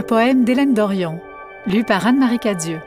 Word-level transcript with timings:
Un 0.00 0.02
poème 0.02 0.44
d'Hélène 0.44 0.72
Dorion, 0.72 1.20
lu 1.66 1.84
par 1.84 2.06
Anne-Marie 2.06 2.38
Cadieux. 2.38 2.80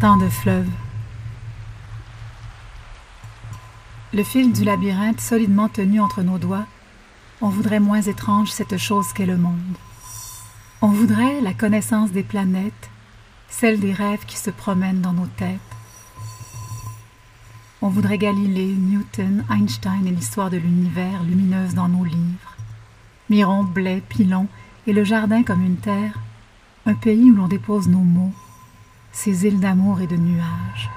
Tant 0.00 0.16
de 0.16 0.28
fleuves. 0.28 0.85
Le 4.14 4.22
fil 4.22 4.52
du 4.52 4.62
labyrinthe 4.62 5.20
solidement 5.20 5.68
tenu 5.68 6.00
entre 6.00 6.22
nos 6.22 6.38
doigts, 6.38 6.66
on 7.40 7.48
voudrait 7.48 7.80
moins 7.80 8.00
étrange 8.00 8.50
cette 8.50 8.76
chose 8.76 9.12
qu'est 9.12 9.26
le 9.26 9.36
monde. 9.36 9.76
On 10.80 10.88
voudrait 10.88 11.40
la 11.40 11.52
connaissance 11.52 12.12
des 12.12 12.22
planètes, 12.22 12.90
celle 13.48 13.80
des 13.80 13.92
rêves 13.92 14.24
qui 14.24 14.36
se 14.36 14.50
promènent 14.50 15.00
dans 15.00 15.12
nos 15.12 15.26
têtes. 15.26 15.58
On 17.82 17.88
voudrait 17.88 18.16
Galilée, 18.16 18.74
Newton, 18.74 19.44
Einstein 19.50 20.06
et 20.06 20.10
l'histoire 20.10 20.50
de 20.50 20.56
l'univers 20.56 21.22
lumineuse 21.24 21.74
dans 21.74 21.88
nos 21.88 22.04
livres. 22.04 22.56
Miron, 23.28 23.64
blé, 23.64 24.02
pilon 24.08 24.46
et 24.86 24.92
le 24.92 25.02
jardin 25.02 25.42
comme 25.42 25.64
une 25.64 25.78
terre, 25.78 26.18
un 26.86 26.94
pays 26.94 27.30
où 27.30 27.34
l'on 27.34 27.48
dépose 27.48 27.88
nos 27.88 27.98
mots, 27.98 28.32
ces 29.12 29.46
îles 29.46 29.60
d'amour 29.60 30.00
et 30.00 30.06
de 30.06 30.16
nuages. 30.16 30.90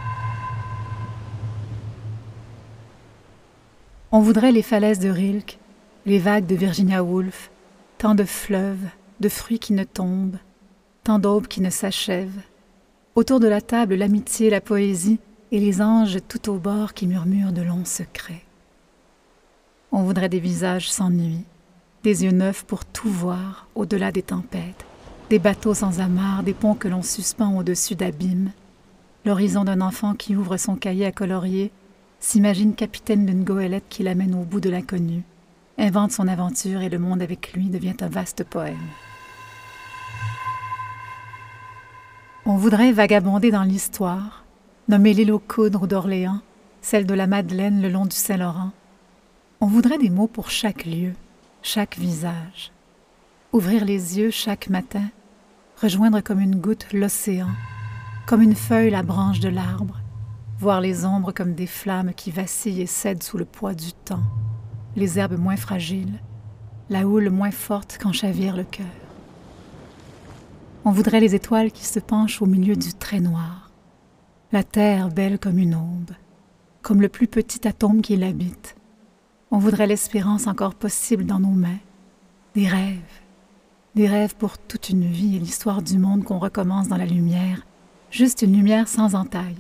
On 4.12 4.22
voudrait 4.22 4.52
les 4.52 4.64
falaises 4.64 4.98
de 4.98 5.10
Rilke, 5.10 5.60
les 6.08 6.18
vagues 6.18 6.48
de 6.48 6.56
Virginia 6.56 7.04
Woolf, 7.04 7.52
tant 8.00 8.16
de 8.16 8.24
fleuves, 8.24 8.88
de 9.20 9.30
fruits 9.30 9.60
qui 9.60 9.74
ne 9.74 9.84
tombent, 9.84 10.38
tant 11.04 11.20
d'aubes 11.20 11.46
qui 11.46 11.62
ne 11.62 11.70
s'achèvent. 11.70 12.42
Autour 13.14 13.40
de 13.40 13.48
la 13.48 13.62
table, 13.62 13.94
l'amitié, 13.94 14.50
la 14.50 14.62
poésie 14.62 15.20
et 15.52 15.60
les 15.60 15.80
anges 15.80 16.18
tout 16.28 16.50
au 16.50 16.56
bord 16.56 16.96
qui 16.96 17.06
murmurent 17.06 17.52
de 17.52 17.62
longs 17.62 17.86
secrets. 17.86 18.42
On 19.92 20.02
voudrait 20.02 20.30
des 20.30 20.40
visages 20.40 20.90
sans 20.90 21.12
nuit, 21.12 21.44
des 22.04 22.24
yeux 22.24 22.32
neufs 22.32 22.64
pour 22.64 22.86
tout 22.86 23.10
voir 23.10 23.68
au-delà 23.76 24.12
des 24.12 24.24
tempêtes, 24.24 24.86
des 25.30 25.38
bateaux 25.38 25.76
sans 25.76 26.00
amarre, 26.00 26.42
des 26.42 26.56
ponts 26.56 26.74
que 26.74 26.88
l'on 26.88 27.04
suspend 27.04 27.56
au-dessus 27.56 27.94
d'abîmes, 27.94 28.54
l'horizon 29.24 29.66
d'un 29.66 29.82
enfant 29.82 30.16
qui 30.16 30.36
ouvre 30.36 30.58
son 30.58 30.76
cahier 30.76 31.06
à 31.06 31.12
colorier, 31.12 31.72
s'imagine 32.20 32.76
capitaine 32.76 33.26
d'une 33.26 33.44
goélette 33.44 33.88
qui 33.90 34.04
l'amène 34.04 34.36
au 34.36 34.44
bout 34.44 34.60
de 34.60 34.70
l'inconnu, 34.70 35.24
invente 35.78 36.12
son 36.12 36.28
aventure 36.28 36.82
et 36.82 36.90
le 36.90 37.00
monde 37.00 37.22
avec 37.22 37.54
lui 37.54 37.70
devient 37.70 37.96
un 38.02 38.10
vaste 38.10 38.44
poème. 38.44 38.78
On 42.46 42.58
voudrait 42.58 42.92
vagabonder 42.92 43.52
dans 43.52 43.64
l'histoire, 43.64 44.44
nommer 44.88 45.14
l'île 45.14 45.32
aux 45.32 45.40
coudres 45.40 45.88
d'Orléans, 45.88 46.42
celle 46.82 47.06
de 47.06 47.14
la 47.14 47.28
Madeleine 47.28 47.82
le 47.82 47.90
long 47.90 48.06
du 48.06 48.16
Saint-Laurent. 48.16 48.72
On 49.62 49.68
voudrait 49.68 49.98
des 49.98 50.10
mots 50.10 50.28
pour 50.28 50.50
chaque 50.50 50.86
lieu, 50.86 51.14
chaque 51.62 51.98
visage. 51.98 52.72
Ouvrir 53.54 53.86
les 53.86 54.18
yeux 54.18 54.32
chaque 54.32 54.70
matin, 54.70 55.10
rejoindre 55.82 56.22
comme 56.22 56.40
une 56.40 56.56
goutte 56.56 56.92
l'océan, 56.94 57.50
comme 58.26 58.42
une 58.42 58.56
feuille 58.56 58.92
la 58.92 59.04
branche 59.04 59.40
de 59.40 59.50
l'arbre, 59.50 60.00
voir 60.60 60.82
les 60.82 61.06
ombres 61.06 61.32
comme 61.32 61.54
des 61.54 61.68
flammes 61.68 62.14
qui 62.14 62.32
vacillent 62.32 62.82
et 62.82 62.86
cèdent 62.86 63.24
sous 63.24 63.38
le 63.38 63.46
poids 63.46 63.74
du 63.74 63.94
temps, 63.94 64.24
les 64.98 65.18
herbes 65.18 65.40
moins 65.40 65.56
fragiles, 65.56 66.20
la 66.90 67.08
houle 67.08 67.30
moins 67.30 67.52
forte 67.52 67.98
qu'en 67.98 68.12
chavire 68.12 68.58
le 68.58 68.66
cœur. 68.66 68.86
On 70.84 70.92
voudrait 70.92 71.22
les 71.22 71.34
étoiles 71.34 71.72
qui 71.72 71.86
se 71.86 72.00
penchent 72.00 72.42
au 72.42 72.46
milieu 72.46 72.76
du 72.76 72.94
trait 72.94 73.22
noir, 73.22 73.72
la 74.52 74.64
terre 74.64 75.10
belle 75.10 75.40
comme 75.40 75.60
une 75.60 75.76
aube, 75.76 76.12
comme 76.82 77.02
le 77.02 77.10
plus 77.10 77.28
petit 77.28 77.66
atome 77.66 78.02
qui 78.02 78.18
l'habite. 78.18 78.76
On 79.52 79.60
voudrait 79.60 79.88
l'espérance 79.88 80.48
encore 80.48 80.76
possible 80.76 81.26
dans 81.26 81.40
nos 81.40 81.48
mains, 81.48 81.80
des 82.54 82.68
rêves, 82.68 83.00
des 83.96 84.08
rêves 84.08 84.36
pour 84.36 84.58
toute 84.58 84.90
une 84.90 85.06
vie 85.06 85.38
et 85.38 85.40
l'histoire 85.40 85.82
du 85.82 85.98
monde 85.98 86.26
qu'on 86.26 86.40
recommence 86.40 86.90
dans 86.90 86.98
la 86.98 87.06
lumière, 87.06 87.66
juste 88.12 88.42
une 88.42 88.54
lumière 88.54 88.90
sans 88.90 89.16
entaille. 89.16 89.56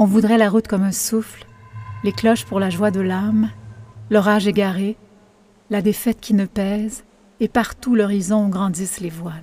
On 0.00 0.04
voudrait 0.04 0.38
la 0.38 0.48
route 0.48 0.68
comme 0.68 0.84
un 0.84 0.92
souffle, 0.92 1.44
les 2.04 2.12
cloches 2.12 2.44
pour 2.44 2.60
la 2.60 2.70
joie 2.70 2.92
de 2.92 3.00
l'âme, 3.00 3.50
l'orage 4.10 4.46
égaré, 4.46 4.96
la 5.70 5.82
défaite 5.82 6.20
qui 6.20 6.34
ne 6.34 6.46
pèse, 6.46 7.02
et 7.40 7.48
partout 7.48 7.96
l'horizon 7.96 8.48
grandissent 8.48 9.00
les 9.00 9.10
voiles. 9.10 9.42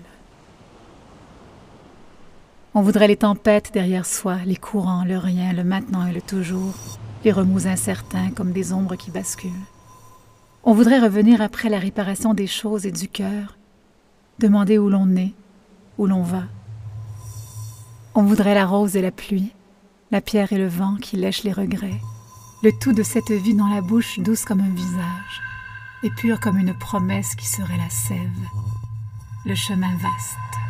On 2.73 2.81
voudrait 2.81 3.09
les 3.09 3.17
tempêtes 3.17 3.71
derrière 3.73 4.05
soi, 4.05 4.37
les 4.45 4.55
courants, 4.55 5.03
le 5.03 5.17
rien, 5.17 5.51
le 5.51 5.65
maintenant 5.65 6.07
et 6.07 6.13
le 6.13 6.21
toujours, 6.21 6.73
les 7.25 7.33
remous 7.33 7.67
incertains 7.67 8.31
comme 8.31 8.53
des 8.53 8.71
ombres 8.71 8.95
qui 8.95 9.11
basculent. 9.11 9.51
On 10.63 10.73
voudrait 10.73 10.99
revenir 10.99 11.41
après 11.41 11.67
la 11.67 11.79
réparation 11.79 12.33
des 12.33 12.47
choses 12.47 12.85
et 12.85 12.93
du 12.93 13.09
cœur, 13.09 13.57
demander 14.39 14.77
où 14.77 14.89
l'on 14.89 15.17
est, 15.17 15.33
où 15.97 16.07
l'on 16.07 16.23
va. 16.23 16.43
On 18.13 18.23
voudrait 18.23 18.55
la 18.55 18.65
rose 18.65 18.95
et 18.95 19.01
la 19.01 19.11
pluie, 19.11 19.51
la 20.15 20.21
pierre 20.21 20.53
et 20.53 20.57
le 20.57 20.69
vent 20.69 20.95
qui 20.95 21.17
lèchent 21.17 21.43
les 21.43 21.51
regrets, 21.51 21.99
le 22.63 22.71
tout 22.71 22.93
de 22.93 23.03
cette 23.03 23.31
vie 23.31 23.53
dans 23.53 23.67
la 23.67 23.81
bouche 23.81 24.17
douce 24.19 24.45
comme 24.45 24.61
un 24.61 24.73
visage, 24.73 25.41
et 26.03 26.09
pure 26.09 26.39
comme 26.39 26.57
une 26.57 26.73
promesse 26.73 27.35
qui 27.35 27.45
serait 27.45 27.75
la 27.75 27.89
sève, 27.89 28.47
le 29.45 29.55
chemin 29.55 29.93
vaste. 29.97 30.64